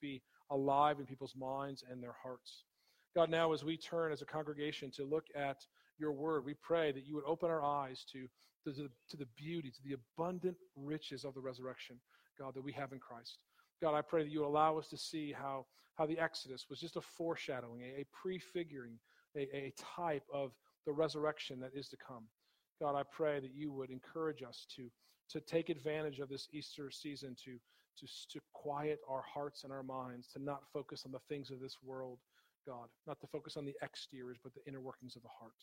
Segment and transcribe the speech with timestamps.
[0.00, 2.64] be alive in people's minds and their hearts.
[3.14, 5.66] God, now as we turn as a congregation to look at
[5.98, 8.26] your word, we pray that you would open our eyes to,
[8.64, 11.96] to, the, to the beauty, to the abundant riches of the resurrection,
[12.38, 13.38] God, that we have in Christ.
[13.82, 15.66] God, I pray that you would allow us to see how,
[15.96, 18.98] how the Exodus was just a foreshadowing, a, a prefiguring,
[19.36, 20.52] a, a type of
[20.86, 22.24] the resurrection that is to come.
[22.80, 24.88] God, I pray that you would encourage us to,
[25.30, 27.58] to take advantage of this Easter season to,
[28.00, 31.60] to, to quiet our hearts and our minds, to not focus on the things of
[31.60, 32.18] this world,
[32.66, 35.54] God, not to focus on the exteriors, but the inner workings of the heart.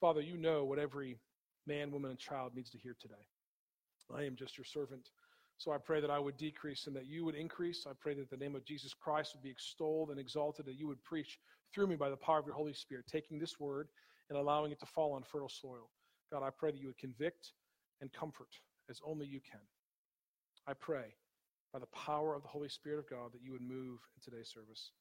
[0.00, 1.18] Father, you know what every
[1.66, 3.14] man, woman, and child needs to hear today.
[4.14, 5.10] I am just your servant.
[5.58, 7.86] So I pray that I would decrease and that you would increase.
[7.88, 10.86] I pray that the name of Jesus Christ would be extolled and exalted, that you
[10.86, 11.38] would preach
[11.74, 13.88] through me by the power of your Holy Spirit, taking this word
[14.28, 15.90] and allowing it to fall on fertile soil.
[16.30, 17.52] God, I pray that you would convict
[18.00, 18.48] and comfort
[18.90, 19.60] as only you can.
[20.66, 21.14] I pray
[21.72, 24.48] by the power of the Holy Spirit of God that you would move in today's
[24.48, 24.92] service.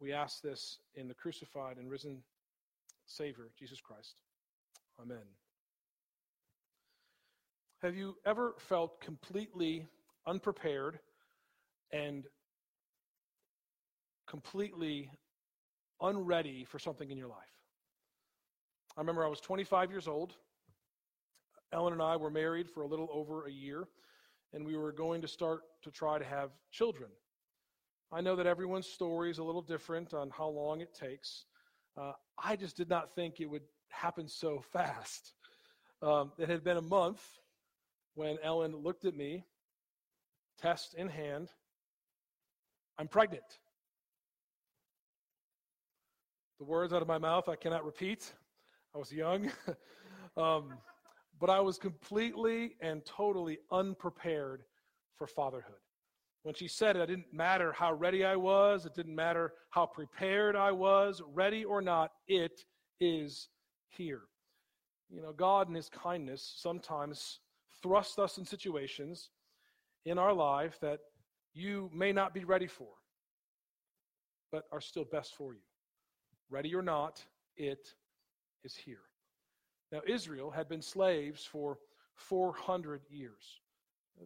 [0.00, 2.22] We ask this in the crucified and risen
[3.06, 4.14] Savior, Jesus Christ.
[5.00, 5.24] Amen.
[7.82, 9.86] Have you ever felt completely
[10.26, 10.98] unprepared
[11.92, 12.24] and
[14.28, 15.10] completely
[16.00, 17.38] unready for something in your life?
[18.96, 20.34] I remember I was 25 years old.
[21.72, 23.88] Ellen and I were married for a little over a year,
[24.52, 27.10] and we were going to start to try to have children.
[28.12, 31.44] I know that everyone's story is a little different on how long it takes.
[31.96, 32.12] Uh,
[32.42, 35.34] I just did not think it would happen so fast.
[36.02, 37.22] Um, it had been a month
[38.14, 39.44] when Ellen looked at me,
[40.60, 41.50] test in hand.
[42.98, 43.44] I'm pregnant.
[46.58, 48.32] The words out of my mouth I cannot repeat.
[48.94, 49.50] I was young.
[50.36, 50.74] um,
[51.40, 54.62] but I was completely and totally unprepared
[55.16, 55.80] for fatherhood.
[56.42, 59.86] When she said it, it didn't matter how ready I was, it didn't matter how
[59.86, 62.64] prepared I was, ready or not, it
[63.00, 63.48] is
[63.88, 64.22] here.
[65.10, 67.40] You know, God in His kindness sometimes
[67.82, 69.30] thrusts us in situations
[70.04, 71.00] in our life that
[71.52, 72.88] you may not be ready for,
[74.52, 75.60] but are still best for you.
[76.48, 77.24] Ready or not,
[77.56, 77.94] it
[78.64, 79.09] is here.
[79.92, 81.78] Now, Israel had been slaves for
[82.14, 83.60] 400 years.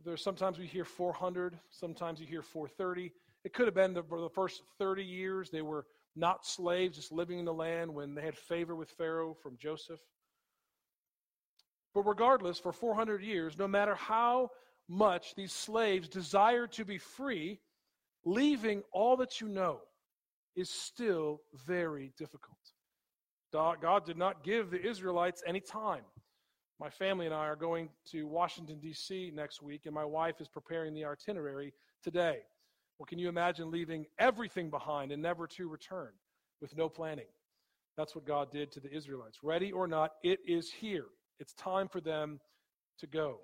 [0.05, 3.13] There's sometimes we hear 400, sometimes you hear 430.
[3.45, 5.87] It could have been the, for the first 30 years they were
[6.17, 10.01] not slaves, just living in the land when they had favor with Pharaoh from Joseph.
[11.95, 14.51] But regardless, for 400 years, no matter how
[14.89, 17.61] much these slaves desire to be free,
[18.25, 19.81] leaving all that you know
[20.57, 22.59] is still very difficult.
[23.55, 26.03] God did not give the Israelites any time.
[26.81, 29.31] My family and I are going to Washington, D.C.
[29.35, 31.73] next week, and my wife is preparing the itinerary
[32.03, 32.39] today.
[32.99, 36.11] Well, can you imagine leaving everything behind and never to return
[36.61, 37.29] with no planning?
[37.97, 39.39] That's what God did to the Israelites.
[39.43, 41.07] Ready or not, it is here.
[41.39, 42.41] It's time for them
[42.99, 43.39] to go.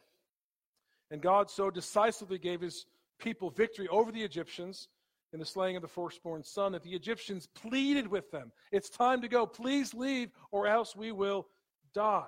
[1.13, 2.87] And God so decisively gave his
[3.21, 4.89] people victory over the Egyptians
[5.33, 9.21] in the slaying of the firstborn son that the Egyptians pleaded with them, It's time
[9.23, 9.47] to go.
[9.47, 11.47] Please leave, or else we will
[11.95, 12.27] die.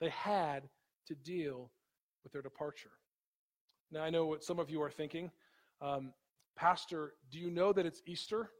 [0.00, 0.68] They had
[1.08, 1.70] to deal
[2.22, 2.92] with their departure.
[3.92, 5.30] Now, I know what some of you are thinking.
[5.82, 6.12] Um,
[6.56, 8.50] Pastor, do you know that it's Easter?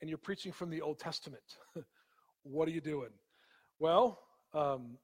[0.00, 1.42] And you're preaching from the Old Testament.
[2.42, 3.10] what are you doing?
[3.78, 4.18] Well,
[4.52, 4.98] um,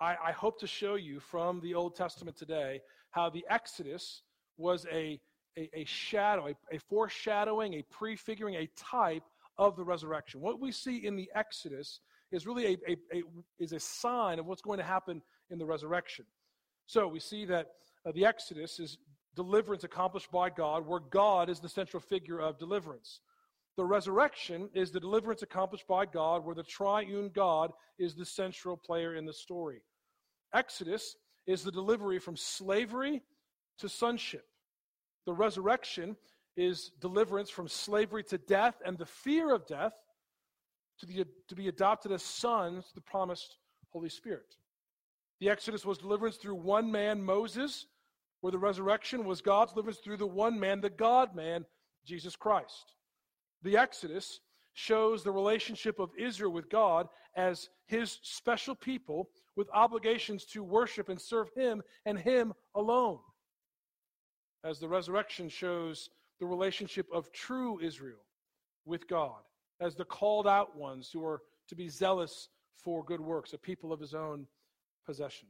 [0.00, 4.22] I, I hope to show you from the Old Testament today how the Exodus
[4.56, 5.20] was a
[5.56, 9.24] a, a shadow, a, a foreshadowing, a prefiguring, a type
[9.58, 10.40] of the resurrection.
[10.40, 12.00] What we see in the Exodus
[12.32, 13.22] is really a, a, a,
[13.58, 16.24] is a sign of what's going to happen in the resurrection.
[16.86, 17.68] So we see that
[18.06, 18.98] uh, the Exodus is
[19.34, 23.20] deliverance accomplished by God, where God is the central figure of deliverance.
[23.76, 28.76] The resurrection is the deliverance accomplished by God, where the triune God is the central
[28.76, 29.82] player in the story.
[30.54, 33.22] Exodus is the delivery from slavery
[33.78, 34.46] to sonship.
[35.26, 36.16] The resurrection
[36.56, 39.92] is deliverance from slavery to death and the fear of death
[41.00, 43.58] to, the, to be adopted as sons, to the promised
[43.90, 44.54] Holy Spirit.
[45.40, 47.86] The Exodus was deliverance through one man, Moses,
[48.40, 51.66] where the resurrection was God's deliverance through the one man, the God man,
[52.06, 52.94] Jesus Christ.
[53.62, 54.40] The Exodus
[54.72, 61.08] shows the relationship of Israel with God as his special people with obligations to worship
[61.08, 63.18] and serve him and him alone
[64.66, 66.10] as the resurrection shows
[66.40, 68.24] the relationship of true Israel
[68.84, 69.40] with God,
[69.80, 73.92] as the called out ones who are to be zealous for good works, a people
[73.92, 74.46] of his own
[75.04, 75.48] possession.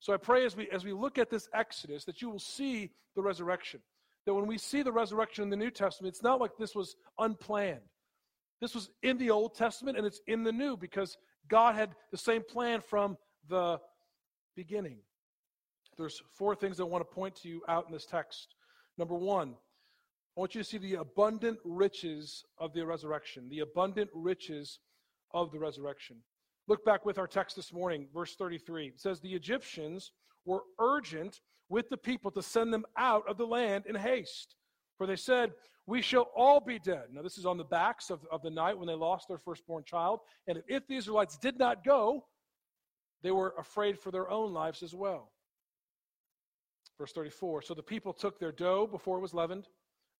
[0.00, 2.90] So I pray as we as we look at this Exodus that you will see
[3.16, 3.80] the resurrection,
[4.26, 6.94] that when we see the resurrection in the New Testament, it's not like this was
[7.18, 7.80] unplanned.
[8.60, 11.16] This was in the Old Testament and it's in the New because
[11.48, 13.16] God had the same plan from
[13.48, 13.80] the
[14.54, 14.98] beginning.
[15.98, 18.54] There's four things I want to point to you out in this text.
[18.98, 19.54] Number one,
[20.36, 24.80] I want you to see the abundant riches of the resurrection, the abundant riches
[25.32, 26.16] of the resurrection.
[26.66, 28.88] Look back with our text this morning, verse 33.
[28.88, 30.12] It says, The Egyptians
[30.44, 34.56] were urgent with the people to send them out of the land in haste.
[34.96, 35.52] For they said,
[35.86, 37.04] We shall all be dead.
[37.12, 39.84] Now, this is on the backs of, of the night when they lost their firstborn
[39.84, 40.20] child.
[40.46, 42.24] And if the Israelites did not go,
[43.22, 45.30] they were afraid for their own lives as well.
[46.98, 49.68] Verse 34 So the people took their dough before it was leavened,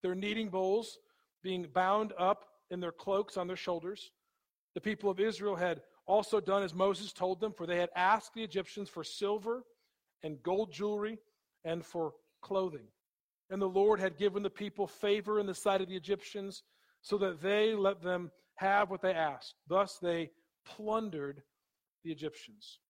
[0.02, 0.98] their kneading bowls
[1.42, 4.12] being bound up in their cloaks on their shoulders.
[4.74, 8.34] The people of Israel had also done as Moses told them, for they had asked
[8.34, 9.64] the Egyptians for silver
[10.22, 11.18] and gold jewelry
[11.64, 12.86] and for clothing.
[13.50, 16.62] And the Lord had given the people favor in the sight of the Egyptians,
[17.00, 19.54] so that they let them have what they asked.
[19.68, 20.30] Thus they
[20.66, 21.42] plundered
[22.04, 22.80] the Egyptians.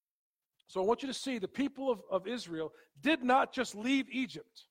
[0.68, 2.72] So I want you to see the people of, of Israel
[3.02, 4.66] did not just leave Egypt,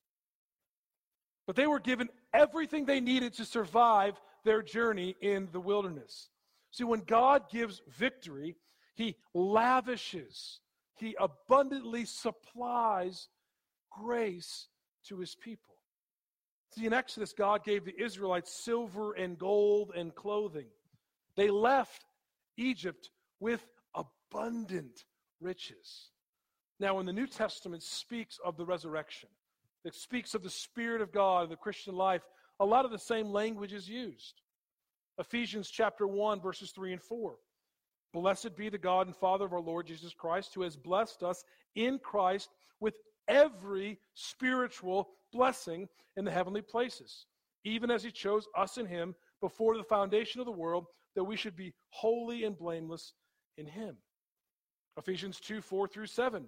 [1.47, 6.29] but they were given everything they needed to survive their journey in the wilderness.
[6.71, 8.57] See, when God gives victory,
[8.93, 10.59] He lavishes,
[10.97, 13.27] He abundantly supplies
[13.91, 14.67] grace
[15.07, 15.73] to His people.
[16.75, 20.67] See, in Exodus, God gave the Israelites silver and gold and clothing.
[21.35, 22.05] They left
[22.55, 23.09] Egypt
[23.39, 23.65] with
[23.95, 25.05] abundant
[25.41, 26.09] riches.
[26.79, 29.29] Now, when the New Testament speaks of the resurrection,
[29.83, 32.23] it speaks of the Spirit of God in the Christian life,
[32.59, 34.41] a lot of the same language is used.
[35.19, 37.35] Ephesians chapter 1, verses 3 and 4.
[38.13, 41.43] Blessed be the God and Father of our Lord Jesus Christ, who has blessed us
[41.75, 42.49] in Christ
[42.79, 42.95] with
[43.27, 47.25] every spiritual blessing in the heavenly places,
[47.63, 50.85] even as he chose us in him before the foundation of the world,
[51.15, 53.13] that we should be holy and blameless
[53.57, 53.97] in him.
[54.97, 56.45] Ephesians 2 4 through 7.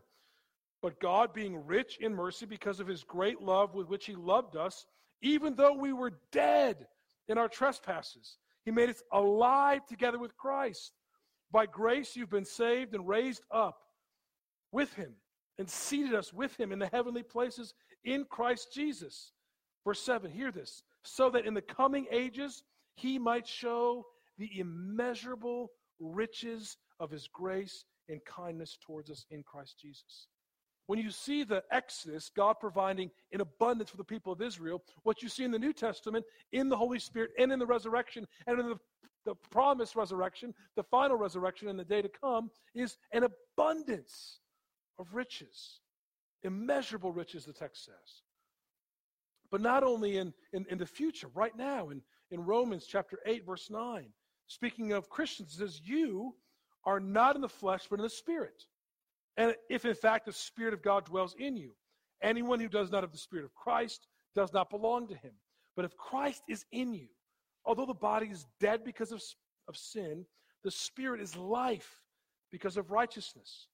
[0.81, 4.55] But God, being rich in mercy because of his great love with which he loved
[4.55, 4.85] us,
[5.21, 6.87] even though we were dead
[7.27, 10.93] in our trespasses, he made us alive together with Christ.
[11.51, 13.79] By grace you've been saved and raised up
[14.71, 15.13] with him
[15.57, 17.73] and seated us with him in the heavenly places
[18.05, 19.33] in Christ Jesus.
[19.85, 20.83] Verse 7, hear this.
[21.03, 22.63] So that in the coming ages
[22.95, 24.05] he might show
[24.37, 30.27] the immeasurable riches of his grace and kindness towards us in Christ Jesus.
[30.87, 35.21] When you see the Exodus, God providing in abundance for the people of Israel, what
[35.21, 38.59] you see in the New Testament, in the Holy Spirit, and in the resurrection, and
[38.59, 38.79] in the,
[39.23, 44.39] the promised resurrection, the final resurrection and the day to come, is an abundance
[44.97, 45.79] of riches.
[46.41, 48.23] Immeasurable riches, the text says.
[49.51, 52.01] But not only in, in, in the future, right now, in,
[52.31, 54.07] in Romans chapter 8, verse 9,
[54.47, 56.33] speaking of Christians, says, You
[56.89, 58.65] are not in the flesh, but in the Spirit.
[59.37, 61.71] And if in fact the Spirit of God dwells in you,
[62.21, 65.33] anyone who does not have the Spirit of Christ does not belong to him.
[65.75, 67.07] But if Christ is in you,
[67.63, 69.21] although the body is dead because of,
[69.67, 70.25] of sin,
[70.63, 72.01] the Spirit is life
[72.51, 73.67] because of righteousness.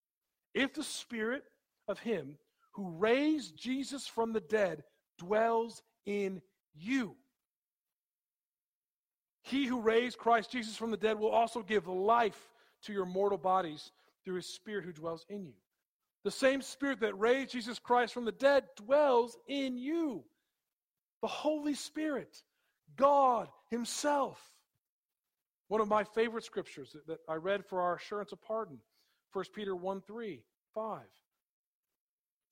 [0.53, 1.43] If the Spirit
[1.87, 2.35] of Him
[2.73, 4.83] who raised Jesus from the dead
[5.17, 6.41] dwells in
[6.75, 7.15] you,
[9.41, 12.54] he who raised Christ Jesus from the dead will also give life
[12.85, 13.91] to your mortal bodies
[14.23, 15.53] through his Spirit who dwells in you.
[16.23, 20.23] The same Spirit that raised Jesus Christ from the dead dwells in you.
[21.21, 22.41] The Holy Spirit,
[22.95, 24.41] God Himself.
[25.67, 28.79] One of my favorite scriptures that I read for our assurance of pardon
[29.33, 31.01] 1 Peter 1 3, 5.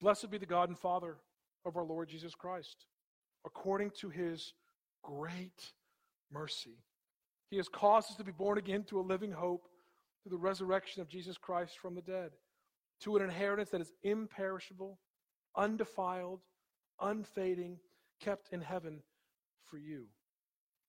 [0.01, 1.17] Blessed be the God and Father
[1.65, 2.85] of our Lord Jesus Christ,
[3.45, 4.53] according to His
[5.01, 5.71] great
[6.31, 6.77] mercy.
[7.49, 9.67] He has caused us to be born again to a living hope
[10.23, 12.31] through the resurrection of Jesus Christ from the dead,
[13.01, 14.99] to an inheritance that is imperishable,
[15.55, 16.41] undefiled,
[17.01, 17.77] unfading,
[18.21, 19.01] kept in heaven
[19.65, 20.05] for you.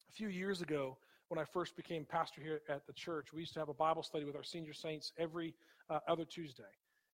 [0.09, 0.97] A few years ago,
[1.29, 4.03] when I first became pastor here at the church, we used to have a Bible
[4.03, 5.55] study with our senior saints every
[5.91, 6.63] uh, other Tuesday.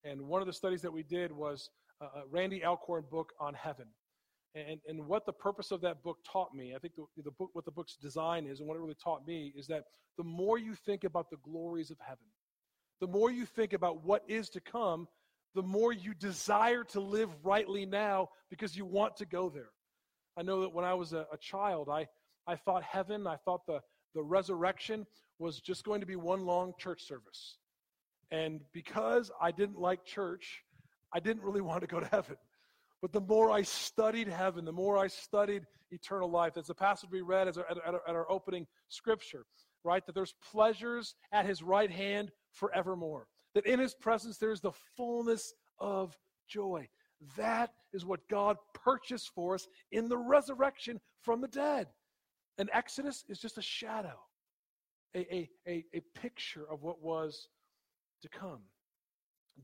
[0.04, 3.54] And one of the studies that we did was uh, a Randy Alcorn book on
[3.54, 3.86] heaven.
[4.54, 7.50] And, and what the purpose of that book taught me, I think the, the book,
[7.52, 9.84] what the book's design is, and what it really taught me, is that
[10.18, 12.24] the more you think about the glories of heaven,
[13.00, 15.06] the more you think about what is to come,
[15.54, 19.70] the more you desire to live rightly now because you want to go there.
[20.36, 22.06] I know that when I was a, a child, I,
[22.46, 23.80] I thought heaven, I thought the,
[24.14, 25.06] the resurrection
[25.38, 27.56] was just going to be one long church service.
[28.30, 30.62] And because I didn't like church,
[31.12, 32.36] I didn't really want to go to heaven.
[33.02, 37.10] But the more I studied heaven, the more I studied eternal life, as the passage
[37.10, 39.46] we read as our, at, our, at our opening scripture,
[39.84, 40.04] right?
[40.04, 43.26] That there's pleasures at his right hand forevermore.
[43.54, 46.16] That in his presence there's the fullness of
[46.48, 46.88] joy.
[47.36, 51.88] That is what God purchased for us in the resurrection from the dead.
[52.58, 54.18] And Exodus is just a shadow,
[55.14, 57.48] a, a, a, a picture of what was
[58.22, 58.60] to come.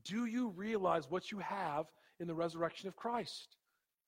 [0.03, 1.85] Do you realize what you have
[2.19, 3.55] in the resurrection of Christ?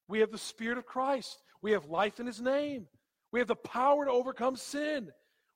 [0.08, 1.41] We have the Spirit of Christ.
[1.62, 2.88] We have life in His name.
[3.31, 5.10] We have the power to overcome sin.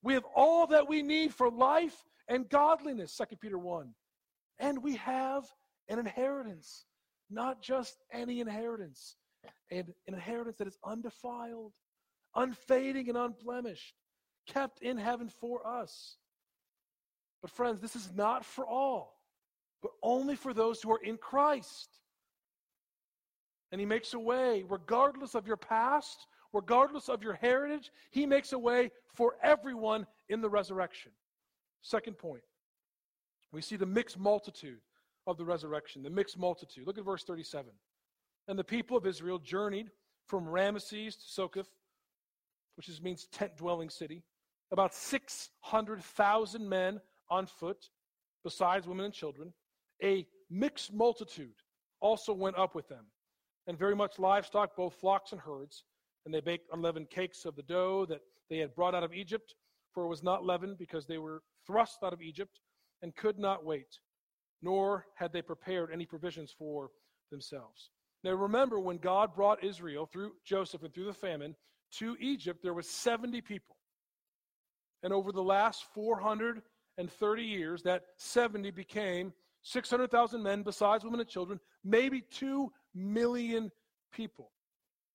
[0.04, 1.96] We have all that we need for life
[2.28, 3.94] and godliness, 2 Peter 1.
[4.60, 5.44] And we have
[5.90, 6.86] an inheritance,
[7.30, 9.16] not just any inheritance,
[9.72, 11.74] an inheritance that is undefiled,
[12.36, 13.96] unfading, and unblemished,
[14.48, 16.18] kept in heaven for us.
[17.42, 19.13] But, friends, this is not for all,
[19.84, 21.90] but only for those who are in Christ.
[23.72, 28.54] And He makes a way, regardless of your past, regardless of your heritage, He makes
[28.54, 31.12] a way for everyone in the resurrection.
[31.82, 32.44] Second point,
[33.52, 34.80] we see the mixed multitude
[35.28, 36.88] of the resurrection, the mixed multitude.
[36.88, 37.72] Look at verse 37.
[38.48, 39.92] And the people of Israel journeyed
[40.28, 41.70] from Ramesses to Succoth,
[42.76, 44.24] which is, means tent dwelling city,
[44.72, 47.00] about 600,000 men
[47.30, 47.90] on foot,
[48.44, 49.54] besides women and children.
[50.04, 51.56] A mixed multitude
[52.00, 53.06] also went up with them,
[53.68, 55.86] and very much livestock, both flocks and herds.
[56.26, 59.56] And they baked unleavened cakes of the dough that they had brought out of Egypt,
[59.94, 62.60] for it was not leavened, because they were thrust out of Egypt
[63.02, 64.00] and could not wait,
[64.62, 66.92] nor had they prepared any provisions for
[67.30, 67.92] themselves.
[68.24, 71.56] Now remember, when God brought Israel through Joseph and through the famine
[71.98, 73.76] to Egypt, there was 70 people.
[75.04, 79.34] And over the last 430 years, that 70 became
[79.64, 83.72] 600,000 men, besides women and children, maybe 2 million
[84.12, 84.52] people.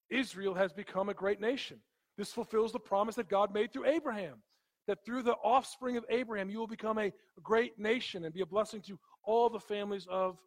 [0.09, 1.79] Israel has become a great nation.
[2.17, 4.41] This fulfills the promise that God made through Abraham
[4.89, 7.13] that through the offspring of Abraham, you will become a
[7.43, 10.39] great nation and be a blessing to all the families of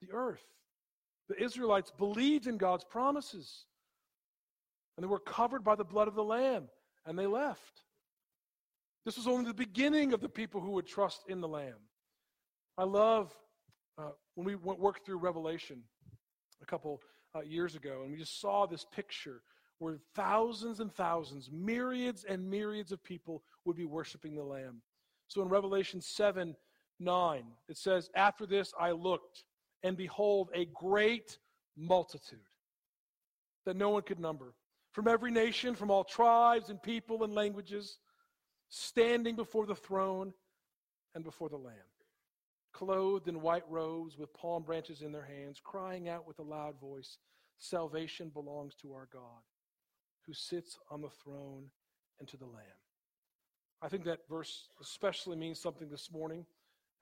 [0.00, 0.46] the earth.
[1.28, 3.66] The Israelites believed in God's promises,
[4.96, 6.68] and they were covered by the blood of the Lamb,
[7.04, 7.82] and they left.
[9.04, 11.89] This was only the beginning of the people who would trust in the Lamb.
[12.78, 13.34] I love
[13.98, 15.82] uh, when we went, worked through Revelation
[16.62, 17.00] a couple
[17.34, 19.42] uh, years ago, and we just saw this picture
[19.78, 24.82] where thousands and thousands, myriads and myriads of people would be worshiping the Lamb.
[25.28, 26.54] So in Revelation 7
[27.02, 29.44] 9, it says, After this I looked,
[29.82, 31.38] and behold, a great
[31.76, 32.38] multitude
[33.64, 34.54] that no one could number,
[34.92, 37.98] from every nation, from all tribes and people and languages,
[38.68, 40.32] standing before the throne
[41.14, 41.74] and before the Lamb,
[42.72, 46.78] clothed in white robes with palm branches in their hands, crying out with a loud
[46.80, 47.18] voice,
[47.58, 49.42] Salvation belongs to our God
[50.26, 51.64] who sits on the throne
[52.18, 52.64] and to the Lamb.
[53.82, 56.46] I think that verse especially means something this morning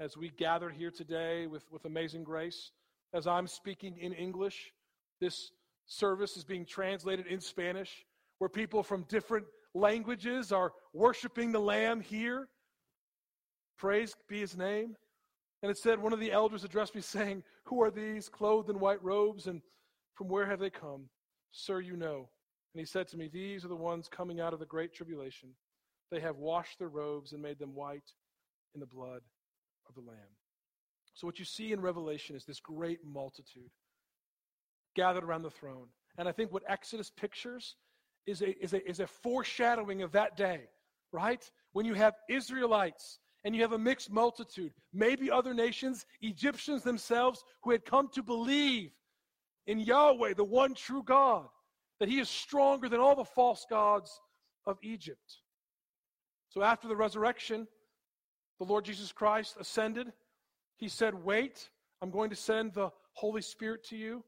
[0.00, 2.72] as we gather here today with, with amazing grace.
[3.12, 4.72] As I'm speaking in English,
[5.20, 5.52] this
[5.86, 8.04] service is being translated in Spanish,
[8.38, 12.48] where people from different languages are worshiping the Lamb here.
[13.76, 14.96] Praise be his name.
[15.62, 18.78] And it said, one of the elders addressed me saying, Who are these clothed in
[18.78, 19.60] white robes, and
[20.14, 21.08] from where have they come?
[21.52, 22.28] Sir, you know.
[22.74, 25.50] And he said to me, These are the ones coming out of the great tribulation.
[26.10, 28.12] They have washed their robes and made them white
[28.74, 29.22] in the blood
[29.88, 30.36] of the Lamb.
[31.14, 33.70] So, what you see in Revelation is this great multitude
[34.94, 35.88] gathered around the throne.
[36.18, 37.76] And I think what Exodus pictures
[38.26, 40.62] is a, is a, is a foreshadowing of that day,
[41.12, 41.48] right?
[41.72, 43.18] When you have Israelites
[43.48, 48.22] and you have a mixed multitude, maybe other nations, Egyptians themselves, who had come to
[48.22, 48.90] believe
[49.66, 51.46] in Yahweh, the one true God
[51.98, 54.20] that he is stronger than all the false gods
[54.66, 55.38] of Egypt.
[56.50, 57.66] So after the resurrection,
[58.58, 60.12] the Lord Jesus Christ ascended.
[60.76, 61.70] He said, Wait,
[62.02, 64.22] I'm going to send the Holy Spirit to you.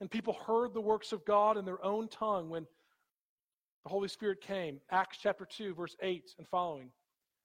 [0.00, 2.68] And people heard the works of God in their own tongue when
[3.82, 4.80] the Holy Spirit came.
[4.92, 6.92] Acts chapter 2, verse 8 and following.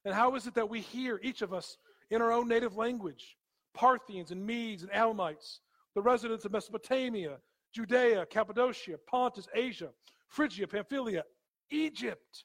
[0.05, 1.77] And how is it that we hear, each of us,
[2.10, 3.38] in our own native language?
[3.74, 5.62] Parthians and Medes and Elamites,
[5.95, 7.38] the residents of Mesopotamia,
[7.74, 9.89] Judea, Cappadocia, Pontus, Asia,
[10.27, 11.24] Phrygia, Pamphylia,
[11.72, 12.43] Egypt,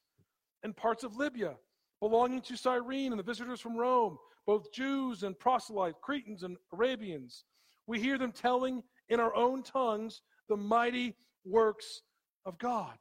[0.63, 1.57] and parts of Libya,
[2.01, 7.45] belonging to Cyrene and the visitors from Rome, both Jews and proselytes, Cretans and Arabians.
[7.87, 12.03] We hear them telling in our own tongues the mighty works
[12.47, 12.97] of God.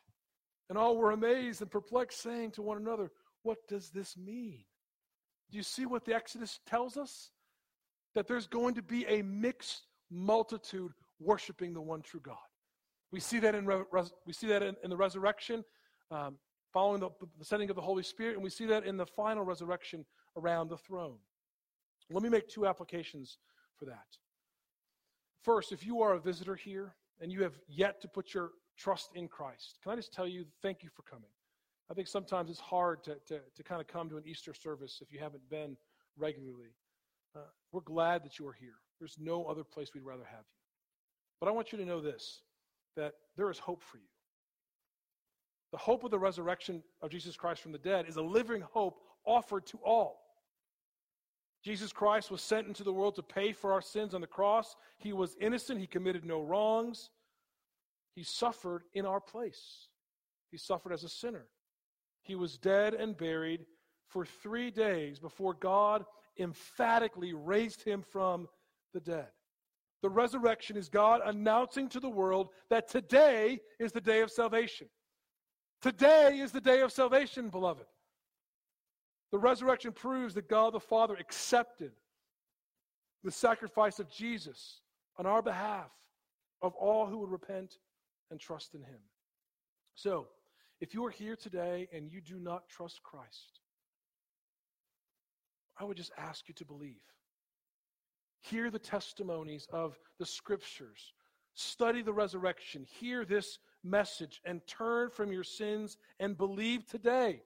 [0.70, 3.12] And all were amazed and perplexed, saying to one another,
[3.48, 4.66] What does this mean?
[5.50, 7.32] Do you see what the Exodus tells us?
[8.14, 12.50] That there's going to be a mixed multitude worshiping the one true God.
[13.14, 13.66] We see that in,
[14.26, 15.64] we see that in, in the resurrection,
[16.12, 16.36] um,
[16.74, 19.46] following the, the sending of the Holy Spirit, and we see that in the final
[19.46, 21.20] resurrection around the throne.
[22.12, 23.38] Let me make two applications
[23.78, 24.18] for that.
[25.42, 29.12] First, if you are a visitor here and you have yet to put your trust
[29.16, 31.30] in Christ, can I just tell you, thank you for coming.
[31.90, 35.00] I think sometimes it's hard to, to, to kind of come to an Easter service
[35.02, 35.78] if you haven't been
[36.18, 36.76] regularly.
[37.36, 37.40] Uh,
[37.72, 38.76] we're glad that you are here.
[39.00, 40.58] There's no other place we'd rather have you.
[41.40, 42.42] But I want you to know this
[42.96, 44.08] that there is hope for you.
[45.72, 49.00] The hope of the resurrection of Jesus Christ from the dead is a living hope
[49.24, 50.22] offered to all.
[51.64, 54.76] Jesus Christ was sent into the world to pay for our sins on the cross.
[54.98, 57.10] He was innocent, he committed no wrongs.
[58.16, 59.90] He suffered in our place.
[60.50, 61.46] He suffered as a sinner.
[62.28, 63.66] He was dead and buried
[64.10, 66.06] for three days before God
[66.38, 68.48] emphatically raised him from
[68.94, 69.30] the dead.
[70.02, 74.88] The resurrection is God announcing to the world that today is the day of salvation.
[75.82, 77.86] Today is the day of salvation, beloved.
[79.32, 81.92] The resurrection proves that God the Father accepted
[83.24, 84.82] the sacrifice of Jesus
[85.18, 85.92] on our behalf
[86.62, 87.78] of all who would repent
[88.32, 89.00] and trust in him.
[89.96, 90.28] So,
[90.80, 93.60] if you are here today and you do not trust Christ,
[95.80, 97.02] I would just ask you to believe.
[98.42, 101.14] Hear the testimonies of the scriptures.
[101.54, 102.86] Study the resurrection.
[103.00, 107.42] Hear this message and turn from your sins and believe today.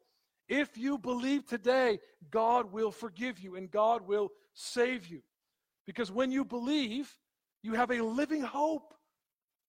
[0.49, 5.21] If you believe today, God will forgive you and God will save you.
[5.85, 7.17] Because when you believe,
[7.63, 8.93] you have a living hope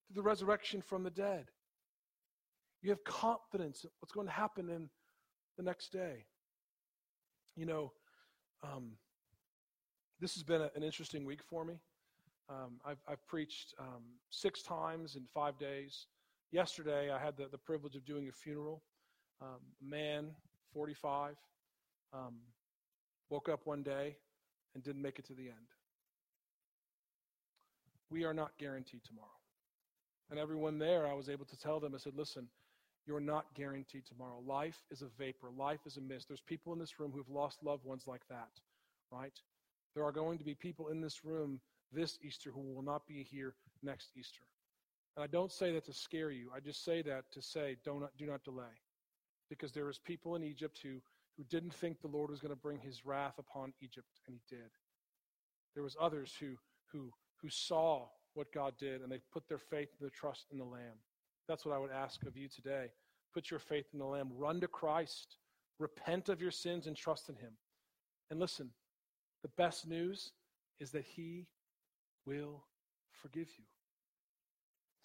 [0.09, 1.47] to the resurrection from the dead.
[2.83, 4.89] You have confidence in what's going to happen in
[5.57, 6.25] the next day.
[7.57, 7.93] You know,
[8.63, 8.93] um,
[10.21, 11.75] this has been a, an interesting week for me.
[12.49, 16.07] Um, I've, I've, preached um, six times in five days.
[16.51, 18.83] Yesterday, I had the, the privilege of doing a funeral.
[19.41, 20.31] Um, a man,
[20.73, 21.37] 45,
[22.13, 22.35] um,
[23.31, 24.17] woke up one day
[24.75, 25.69] and didn't make it to the end.
[28.11, 29.29] We are not guaranteed tomorrow.
[30.31, 32.49] And everyone there, I was able to tell them, I said, listen,
[33.07, 34.41] you're not guaranteed tomorrow.
[34.47, 36.29] Life is a vapor, life is a mist.
[36.29, 38.51] There's people in this room who've lost loved ones like that,
[39.11, 39.33] right?
[39.95, 41.61] There are going to be people in this room
[41.93, 44.43] this Easter who will not be here next Easter.
[45.17, 46.51] And I don't say that to scare you.
[46.55, 48.81] I just say that to say, don't, do not delay.
[49.51, 51.01] Because there was people in Egypt who,
[51.37, 54.57] who didn't think the Lord was going to bring his wrath upon Egypt, and he
[54.57, 54.71] did.
[55.75, 56.57] There was others who,
[56.91, 57.11] who,
[57.43, 60.65] who saw what God did, and they put their faith and their trust in the
[60.65, 60.97] Lamb.
[61.49, 62.87] That's what I would ask of you today.
[63.35, 64.31] Put your faith in the Lamb.
[64.37, 65.37] Run to Christ.
[65.79, 67.53] Repent of your sins and trust in him.
[68.31, 68.71] And listen,
[69.43, 70.33] the best news
[70.81, 71.47] is that He
[72.27, 72.65] will
[73.11, 73.65] forgive you.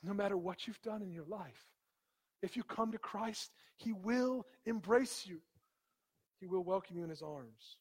[0.03, 1.65] No matter what you've done in your life,
[2.41, 5.39] if you come to Christ, He will embrace you,
[6.39, 7.77] He will welcome you in His arms.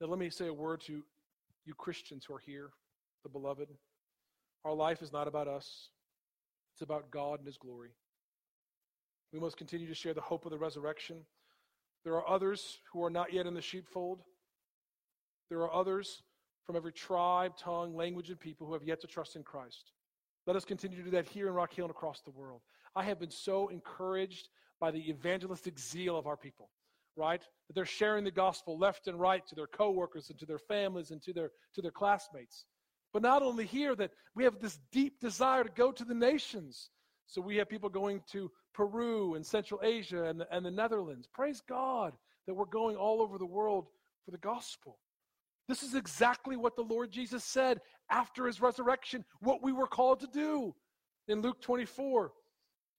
[0.00, 1.02] Now, let me say a word to
[1.66, 2.70] you Christians who are here,
[3.22, 3.68] the beloved.
[4.64, 5.90] Our life is not about us,
[6.80, 7.90] it's about God and His glory.
[9.34, 11.18] We must continue to share the hope of the resurrection.
[12.04, 14.22] There are others who are not yet in the sheepfold.
[15.50, 16.22] There are others
[16.64, 19.92] from every tribe, tongue, language, and people who have yet to trust in Christ.
[20.46, 22.62] Let us continue to do that here in Rock Hill and across the world.
[22.96, 24.48] I have been so encouraged
[24.80, 26.70] by the evangelistic zeal of our people,
[27.14, 27.42] right?
[27.68, 31.10] That they're sharing the gospel left and right to their coworkers and to their families
[31.10, 32.64] and to their, to their classmates.
[33.12, 36.90] But not only here, that we have this deep desire to go to the nations.
[37.26, 41.28] So we have people going to Peru and Central Asia and the, and the Netherlands.
[41.32, 42.12] Praise God
[42.46, 43.86] that we're going all over the world
[44.24, 44.98] for the gospel.
[45.68, 50.20] This is exactly what the Lord Jesus said after his resurrection, what we were called
[50.20, 50.74] to do.
[51.28, 52.32] In Luke 24,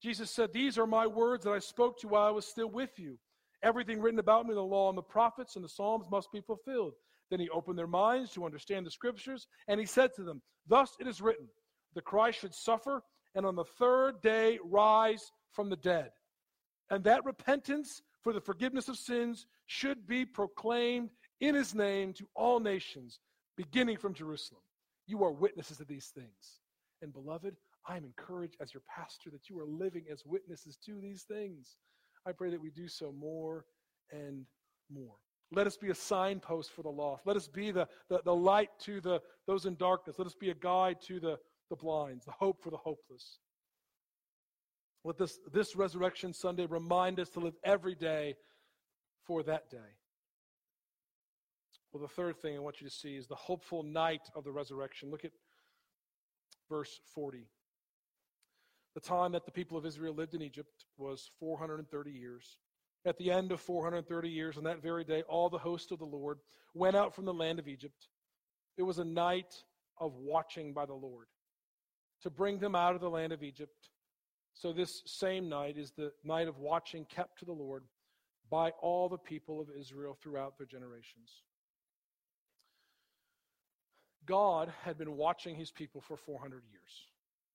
[0.02, 2.70] Jesus said, These are my words that I spoke to you while I was still
[2.70, 3.18] with you.
[3.62, 6.40] Everything written about me, in the law and the prophets and the Psalms must be
[6.40, 6.94] fulfilled.
[7.32, 10.94] Then he opened their minds to understand the scriptures, and he said to them, Thus
[11.00, 11.48] it is written,
[11.94, 13.02] the Christ should suffer
[13.34, 16.10] and on the third day rise from the dead.
[16.90, 21.08] And that repentance for the forgiveness of sins should be proclaimed
[21.40, 23.18] in his name to all nations,
[23.56, 24.60] beginning from Jerusalem.
[25.06, 26.60] You are witnesses of these things.
[27.00, 27.56] And beloved,
[27.88, 31.78] I am encouraged as your pastor that you are living as witnesses to these things.
[32.26, 33.64] I pray that we do so more
[34.10, 34.44] and
[34.92, 35.16] more.
[35.54, 37.26] Let us be a signpost for the lost.
[37.26, 40.16] Let us be the, the, the light to the, those in darkness.
[40.18, 41.38] Let us be a guide to the,
[41.68, 43.38] the blinds, the hope for the hopeless.
[45.04, 48.34] Let this, this Resurrection Sunday remind us to live every day
[49.26, 49.78] for that day.
[51.92, 54.52] Well, the third thing I want you to see is the hopeful night of the
[54.52, 55.10] resurrection.
[55.10, 55.32] Look at
[56.70, 57.46] verse 40.
[58.94, 62.58] The time that the people of Israel lived in Egypt was 430 years.
[63.04, 66.04] At the end of 430 years, on that very day, all the host of the
[66.04, 66.38] Lord
[66.74, 68.08] went out from the land of Egypt.
[68.76, 69.54] It was a night
[69.98, 71.26] of watching by the Lord
[72.22, 73.90] to bring them out of the land of Egypt.
[74.54, 77.84] So, this same night is the night of watching kept to the Lord
[78.50, 81.42] by all the people of Israel throughout their generations.
[84.26, 87.06] God had been watching his people for 400 years.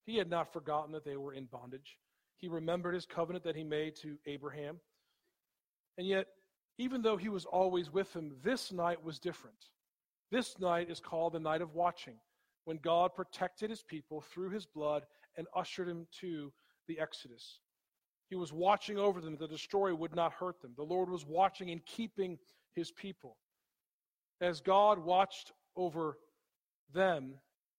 [0.06, 1.98] He had not forgotten that they were in bondage.
[2.38, 4.80] He remembered his covenant that he made to Abraham.
[5.98, 6.28] And yet,
[6.78, 9.58] even though he was always with them, this night was different.
[10.32, 12.16] This night is called the night of watching,
[12.66, 15.04] when God protected his people through his blood
[15.38, 16.52] and ushered him to
[16.88, 17.60] the Exodus.
[18.30, 20.74] He was watching over them the destroyer would not hurt them.
[20.76, 22.38] The Lord was watching and keeping
[22.76, 23.38] his people.
[24.42, 26.18] As God watched over
[26.94, 27.36] them,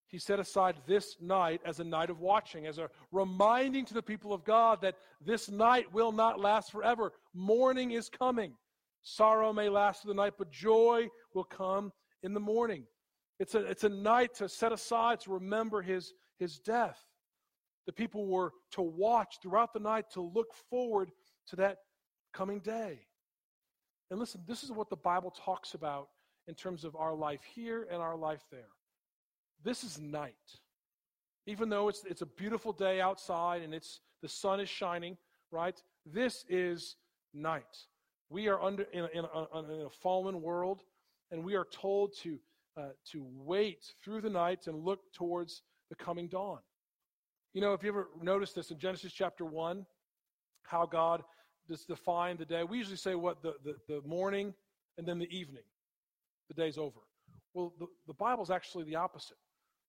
[0.08, 4.02] he set aside this night as a night of watching, as a reminding to the
[4.02, 7.12] people of God that this night will not last forever.
[7.34, 8.54] Morning is coming.
[9.02, 11.92] Sorrow may last through the night, but joy will come
[12.22, 12.84] in the morning.
[13.38, 16.98] It's a, it's a night to set aside to remember his, his death.
[17.86, 21.10] The people were to watch throughout the night to look forward
[21.48, 21.78] to that
[22.32, 23.00] coming day.
[24.10, 26.08] And listen, this is what the Bible talks about
[26.46, 28.68] in terms of our life here and our life there.
[29.64, 30.34] This is night.
[31.46, 35.16] Even though it's, it's a beautiful day outside and it's, the sun is shining,
[35.50, 35.80] right?
[36.04, 36.96] This is
[37.32, 37.86] night.
[38.30, 40.82] We are under in a, in a, in a fallen world,
[41.30, 42.38] and we are told to,
[42.76, 46.58] uh, to wait through the night and look towards the coming dawn.
[47.54, 49.86] You know, if you ever noticed this in Genesis chapter 1,
[50.62, 51.22] how God
[51.68, 54.54] does define the day, we usually say what the, the, the morning
[54.98, 55.62] and then the evening.
[56.48, 57.00] The day's over.
[57.54, 59.36] Well, the, the Bible's actually the opposite.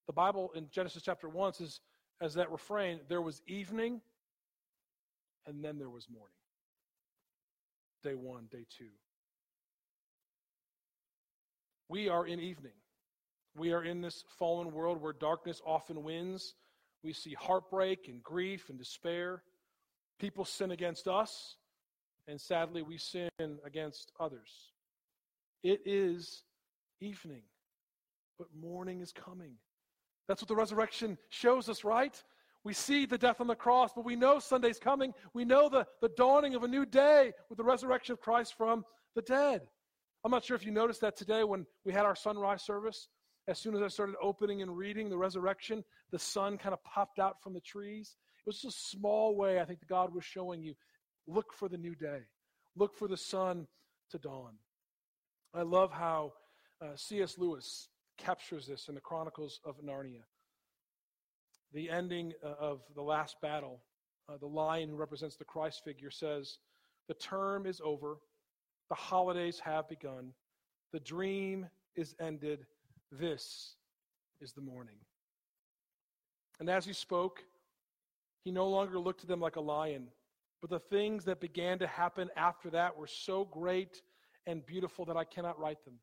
[0.10, 1.82] The Bible in Genesis chapter 1 says,
[2.20, 4.02] as that refrain, there was evening
[5.46, 6.34] and then there was morning.
[8.02, 8.90] Day one, day two.
[11.90, 12.72] We are in evening.
[13.56, 16.56] We are in this fallen world where darkness often wins.
[17.04, 19.44] We see heartbreak and grief and despair.
[20.18, 21.56] People sin against us,
[22.28, 23.30] and sadly, we sin
[23.64, 24.50] against others.
[25.62, 26.42] It is
[27.00, 27.44] evening,
[28.40, 29.58] but morning is coming.
[30.30, 32.24] That's what the resurrection shows us, right?
[32.64, 35.12] We see the death on the cross, but we know Sunday's coming.
[35.34, 38.86] We know the, the dawning of a new day with the resurrection of Christ from
[39.16, 39.62] the dead.
[40.24, 43.08] I'm not sure if you noticed that today when we had our sunrise service.
[43.48, 47.18] As soon as I started opening and reading the resurrection, the sun kind of popped
[47.18, 48.16] out from the trees.
[48.38, 50.76] It was just a small way, I think, that God was showing you
[51.26, 52.20] look for the new day,
[52.76, 53.66] look for the sun
[54.12, 54.54] to dawn.
[55.56, 56.34] I love how
[56.84, 57.40] uh, C.S.
[57.40, 57.90] Lewis
[58.20, 60.24] captures this in the Chronicles of Narnia.
[61.74, 63.80] The ending uh, of the last battle,
[64.28, 66.58] uh, the lion who represents the Christ figure says,
[67.08, 68.18] The term is over,
[68.90, 70.34] the holidays have begun,
[70.92, 72.66] the dream is ended,
[73.12, 73.76] this
[74.42, 74.96] is the morning.
[76.60, 77.44] And as he spoke,
[78.44, 80.08] he no longer looked at them like a lion,
[80.62, 84.02] but the things that began to happen after that were so great
[84.46, 85.96] and beautiful that I cannot write them.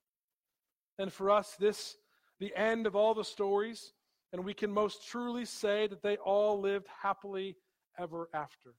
[0.99, 1.97] And for us, this
[2.41, 3.93] the end of all the stories,
[4.33, 7.57] and we can most truly say that they all lived happily
[7.99, 8.75] ever after.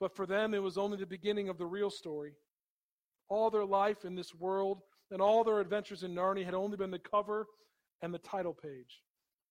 [0.00, 2.32] But for them, it was only the beginning of the real story.
[3.28, 6.90] All their life in this world and all their adventures in Narnia had only been
[6.90, 7.46] the cover
[8.02, 9.02] and the title page.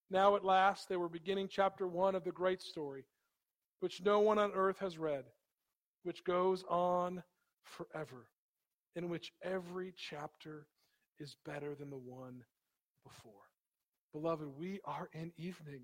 [0.10, 3.06] Now, at last, they were beginning chapter one of the great story,
[3.80, 5.24] which no one on earth has read,
[6.04, 7.24] which goes on
[7.64, 8.28] forever,
[8.96, 10.68] in which every chapter
[11.20, 12.44] is better than the one
[13.04, 13.34] before.
[14.14, 15.82] Beloved, we are in evening,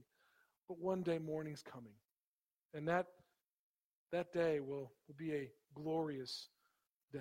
[0.68, 1.94] but one day morning's coming.
[2.74, 3.08] And that,
[4.12, 6.50] that day will, will be a glorious
[7.12, 7.20] day.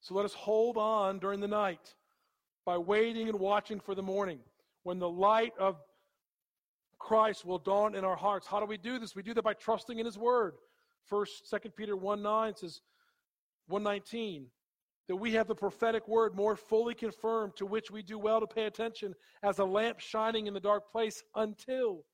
[0.00, 1.94] So let us hold on during the night
[2.66, 4.38] by waiting and watching for the morning
[4.82, 5.76] when the light of
[6.98, 8.46] Christ will dawn in our hearts.
[8.46, 9.14] How do we do this?
[9.16, 10.54] We do that by trusting in his word.
[11.06, 12.80] First, Second Peter 1 9 says
[13.68, 14.46] 119
[15.08, 18.46] that we have the prophetic word more fully confirmed, to which we do well to
[18.46, 22.04] pay attention as a lamp shining in the dark place until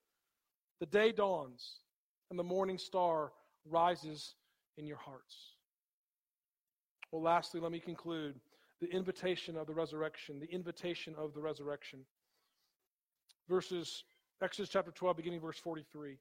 [0.79, 1.79] the day dawns
[2.29, 3.31] and the morning star
[3.65, 4.35] rises
[4.77, 5.55] in your hearts.
[7.11, 8.39] Well, lastly, let me conclude
[8.81, 11.99] the invitation of the resurrection, the invitation of the resurrection.
[13.47, 14.03] Verses,
[14.41, 16.17] Exodus chapter 12, beginning verse 43.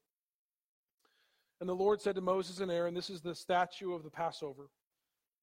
[1.60, 4.68] And the Lord said to Moses and Aaron, This is the statue of the Passover.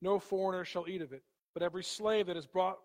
[0.01, 2.77] No foreigner shall eat of it, but every slave that is brought,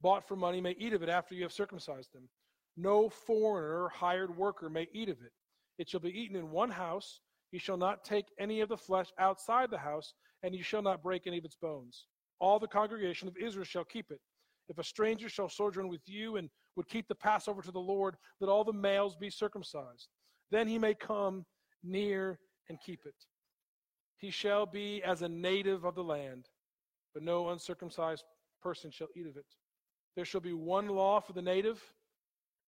[0.00, 2.28] bought for money may eat of it after you have circumcised them.
[2.76, 5.32] No foreigner or hired worker may eat of it.
[5.78, 7.20] It shall be eaten in one house.
[7.50, 11.02] You shall not take any of the flesh outside the house, and you shall not
[11.02, 12.06] break any of its bones.
[12.38, 14.20] All the congregation of Israel shall keep it.
[14.68, 18.16] If a stranger shall sojourn with you and would keep the Passover to the Lord,
[18.40, 20.08] let all the males be circumcised.
[20.50, 21.44] Then he may come
[21.82, 22.38] near
[22.68, 23.14] and keep it.
[24.22, 26.48] He shall be as a native of the land,
[27.12, 28.24] but no uncircumcised
[28.62, 29.44] person shall eat of it.
[30.14, 31.82] There shall be one law for the native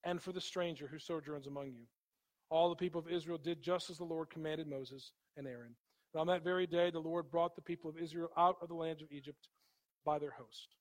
[0.02, 1.86] and for the stranger who sojourns among you.
[2.50, 5.76] All the people of Israel did just as the Lord commanded Moses and Aaron.
[6.12, 8.74] And on that very day, the Lord brought the people of Israel out of the
[8.74, 9.48] land of Egypt
[10.04, 10.74] by their host.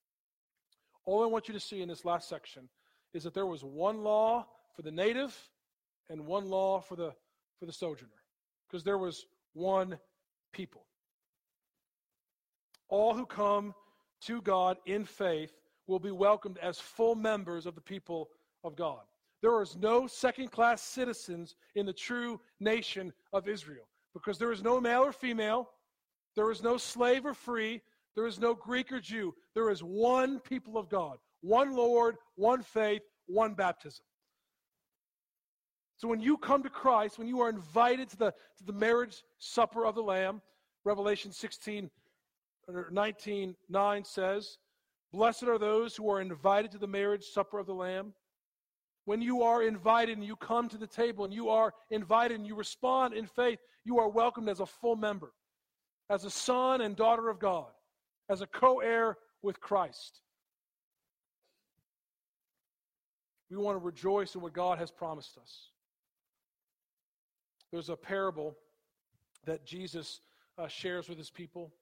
[1.06, 2.68] All I want you to see in this last section
[3.14, 5.38] is that there was one law for the native
[6.10, 7.14] and one law for the,
[7.60, 8.24] for the sojourner,
[8.68, 10.00] because there was one
[10.54, 10.86] people.
[12.90, 13.74] All who come
[14.22, 15.52] to God in faith
[15.88, 18.30] will be welcomed as full members of the people
[18.64, 19.02] of God.
[19.42, 24.64] There is no second class citizens in the true nation of Israel because there is
[24.64, 25.70] no male or female,
[26.36, 27.82] there is no slave or free,
[28.16, 29.34] there is no Greek or Jew.
[29.54, 34.06] There is one people of God, one Lord, one faith, one baptism.
[36.04, 39.24] So when you come to Christ, when you are invited to the, to the marriage
[39.38, 40.42] supper of the Lamb,
[40.84, 41.90] Revelation 16
[42.68, 44.58] or 19 9 says,
[45.14, 48.12] Blessed are those who are invited to the marriage supper of the Lamb.
[49.06, 52.46] When you are invited and you come to the table and you are invited and
[52.46, 55.32] you respond in faith, you are welcomed as a full member,
[56.10, 57.72] as a son and daughter of God,
[58.30, 60.20] as a co heir with Christ.
[63.50, 65.70] We want to rejoice in what God has promised us.
[67.74, 68.56] There's a parable
[69.48, 70.22] that Jesus
[70.60, 71.74] uh, shares with his people.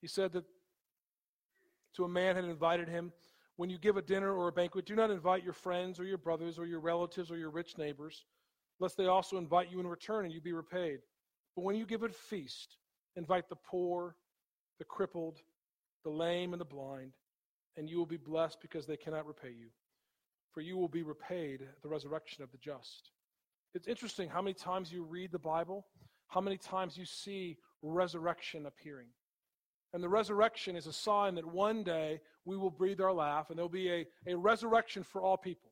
[0.00, 0.44] He said that
[1.96, 3.12] to a man had invited him,
[3.56, 6.16] when you give a dinner or a banquet, do not invite your friends or your
[6.16, 8.24] brothers or your relatives or your rich neighbors,
[8.80, 11.00] lest they also invite you in return and you be repaid.
[11.54, 12.78] But when you give a feast,
[13.16, 14.16] invite the poor,
[14.78, 15.40] the crippled,
[16.04, 17.12] the lame, and the blind,
[17.76, 19.68] and you will be blessed because they cannot repay you.
[20.52, 23.10] For you will be repaid at the resurrection of the just.
[23.74, 25.86] It's interesting how many times you read the Bible,
[26.28, 29.08] how many times you see resurrection appearing.
[29.94, 33.58] And the resurrection is a sign that one day we will breathe our laugh and
[33.58, 35.70] there'll be a, a resurrection for all people.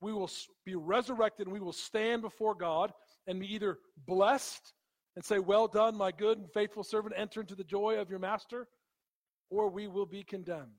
[0.00, 0.30] We will
[0.64, 2.92] be resurrected and we will stand before God
[3.26, 4.72] and be either blessed
[5.16, 8.18] and say, Well done, my good and faithful servant, enter into the joy of your
[8.18, 8.68] master,
[9.50, 10.78] or we will be condemned.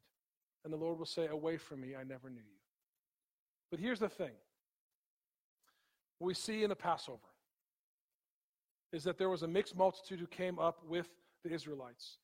[0.63, 2.59] And the Lord will say, Away from me, I never knew you.
[3.69, 4.31] But here's the thing
[6.21, 7.19] we see in the Passover
[8.93, 11.07] is that there was a mixed multitude who came up with
[11.43, 12.17] the Israelites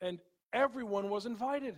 [0.00, 0.18] and
[0.52, 1.76] everyone was invited.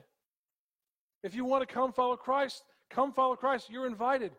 [1.22, 3.70] If you want to come follow Christ, come follow Christ.
[3.70, 4.33] You're invited.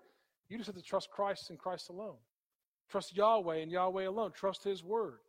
[0.49, 2.15] You just have to trust Christ and Christ alone.
[2.89, 4.31] Trust Yahweh and Yahweh alone.
[4.33, 5.19] Trust His word.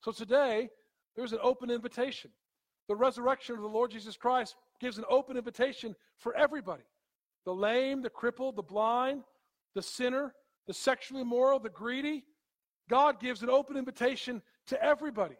[0.00, 0.70] So today,
[1.16, 2.30] there's an open invitation.
[2.88, 6.82] The resurrection of the Lord Jesus Christ gives an open invitation for everybody
[7.44, 9.22] the lame, the crippled, the blind,
[9.74, 10.34] the sinner,
[10.66, 12.24] the sexually immoral, the greedy.
[12.88, 15.36] God gives an open invitation to everybody.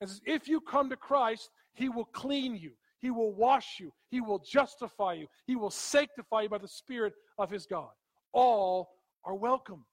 [0.00, 2.72] As if you come to Christ, he will clean you.
[3.00, 3.92] He will wash you.
[4.10, 5.26] He will justify you.
[5.46, 7.90] He will sanctify you by the Spirit of His God.
[8.32, 8.90] All
[9.24, 9.84] are welcome.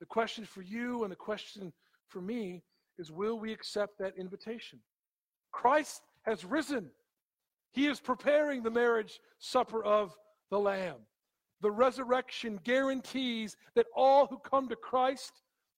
[0.00, 1.72] The question for you and the question
[2.08, 2.62] for me
[2.98, 4.80] is will we accept that invitation?
[5.52, 6.90] Christ has risen.
[7.72, 10.14] He is preparing the marriage supper of
[10.50, 11.00] the Lamb.
[11.64, 15.32] The resurrection guarantees that all who come to Christ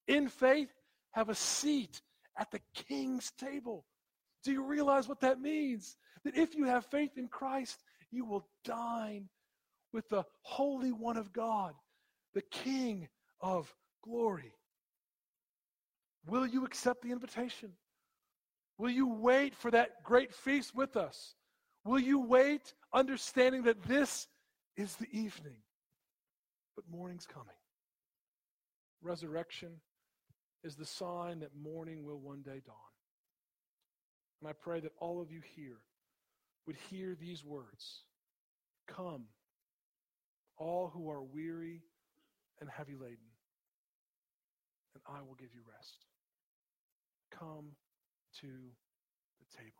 [0.08, 0.74] in faith
[1.12, 2.02] have a seat
[2.36, 3.84] at the king's table.
[4.42, 5.96] Do you realize what that means?
[6.24, 9.28] That if you have faith in Christ, you will dine
[9.92, 11.72] with the Holy One of God,
[12.34, 13.06] the King
[13.40, 13.72] of
[14.02, 14.54] glory.
[16.26, 17.70] Will you accept the invitation?
[18.76, 21.36] Will you wait for that great feast with us?
[21.84, 24.26] Will you wait understanding that this
[24.76, 25.58] is the evening,
[26.76, 27.56] but morning's coming?
[29.02, 29.80] Resurrection
[30.62, 32.76] is the sign that morning will one day dawn.
[34.40, 35.78] And I pray that all of you here
[36.66, 38.02] would hear these words
[38.86, 39.24] Come,
[40.56, 41.82] all who are weary
[42.60, 43.32] and heavy laden,
[44.94, 46.04] and I will give you rest.
[47.30, 47.72] Come
[48.40, 49.72] to the table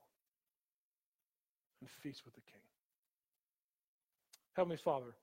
[1.81, 2.61] and feast with the King.
[4.55, 5.15] Heavenly Father,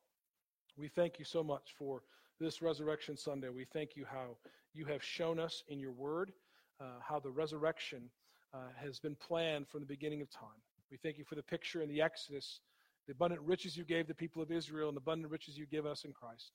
[0.77, 2.03] we thank you so much for
[2.39, 3.49] this Resurrection Sunday.
[3.49, 4.37] We thank you how
[4.73, 6.33] you have shown us in your word
[6.79, 8.09] uh, how the resurrection
[8.53, 10.61] uh, has been planned from the beginning of time.
[10.91, 12.61] We thank you for the picture in the Exodus,
[13.07, 15.85] the abundant riches you gave the people of Israel, and the abundant riches you give
[15.85, 16.51] us in Christ.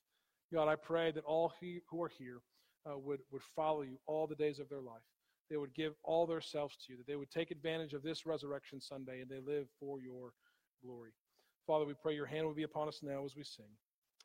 [0.53, 2.41] God, I pray that all who are here
[2.89, 5.01] uh, would, would follow you all the days of their life.
[5.49, 8.25] They would give all their selves to you, that they would take advantage of this
[8.25, 10.33] resurrection Sunday and they live for your
[10.83, 11.11] glory.
[11.65, 13.65] Father, we pray your hand will be upon us now as we sing.